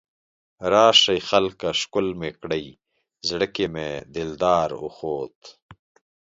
راشئ 0.71 1.19
خلکه 1.29 1.67
ښکل 1.81 2.07
مې 2.19 2.31
کړئ، 2.41 2.65
زړه 3.27 3.47
کې 3.55 3.65
مې 3.73 3.89
دلدار 4.15 4.69
اوخوت 4.81 5.39